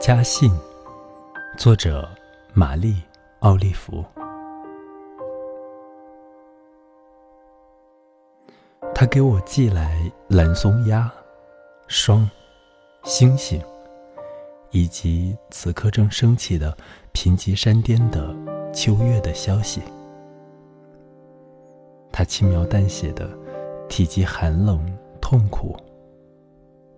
[0.00, 0.50] 家信，
[1.58, 2.08] 作者
[2.54, 2.94] 玛丽·
[3.40, 4.02] 奥利弗。
[8.94, 11.12] 他给我寄来蓝松鸦、
[11.86, 12.26] 霜、
[13.04, 13.62] 星星，
[14.70, 16.74] 以及此刻正升起的
[17.12, 18.34] 贫瘠山巅的
[18.72, 19.82] 秋月的消息。
[22.10, 23.28] 他轻描淡写的
[23.86, 24.82] 提及寒冷、
[25.20, 25.76] 痛苦，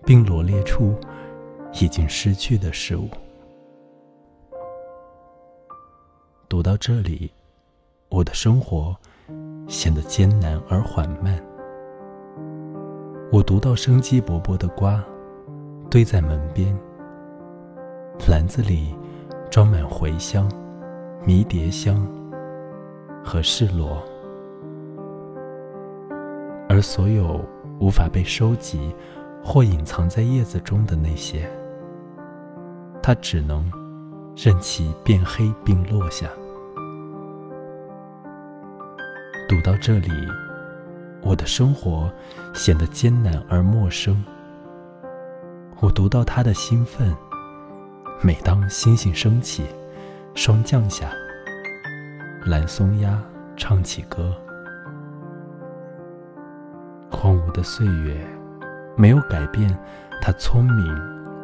[0.05, 0.95] 并罗列出。
[1.81, 3.09] 已经失去的事物。
[6.49, 7.33] 读到这里，
[8.11, 8.95] 我的生活
[9.69, 11.43] 显得艰难而缓慢。
[13.33, 15.03] 我读到生机勃勃的瓜
[15.91, 16.79] 堆在门边，
[18.29, 18.95] 篮子里
[19.51, 20.47] 装满茴香、
[21.25, 22.07] 迷迭香
[23.25, 24.03] 和柿萝，
[26.69, 27.43] 而所有
[27.81, 28.95] 无法被收集
[29.43, 31.49] 或隐藏在叶子中的那些。
[33.03, 33.69] 它只能
[34.37, 36.29] 任其变黑并落下。
[39.49, 40.09] 读到这里，
[41.21, 42.11] 我的生活
[42.55, 44.25] 显得艰难而陌生。
[45.81, 47.13] 我读到他的兴奋，
[48.23, 49.67] 每当星星升起，
[50.35, 51.11] 霜降下，
[52.47, 53.21] 蓝松鸦
[53.57, 54.33] 唱起歌。
[57.11, 58.17] 荒芜的岁月
[58.97, 59.77] 没有改变
[60.21, 60.87] 他聪明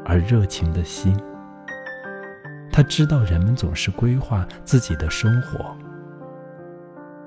[0.05, 1.15] 而热情的心。
[2.79, 5.77] 他知道人们总是规划自己的生活，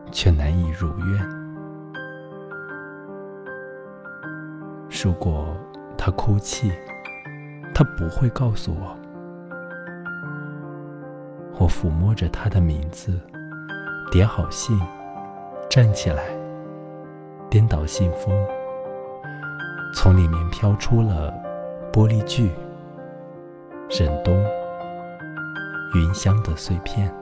[0.10, 1.30] 却难以如愿。
[5.04, 5.54] 如果
[5.98, 6.72] 他哭泣，
[7.76, 8.98] 他不会告诉我。
[11.60, 13.20] 我抚摸着他的名字，
[14.10, 14.80] 叠好信，
[15.70, 16.24] 站起来，
[17.50, 18.34] 颠倒信封，
[19.94, 21.30] 从里面飘出了
[21.92, 22.50] 玻璃锯、
[23.90, 24.42] 忍冬。
[25.94, 27.21] 云香的碎片。